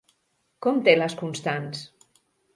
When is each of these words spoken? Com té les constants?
Com 0.67 0.79
té 0.87 0.95
les 1.01 1.17
constants? 1.21 1.85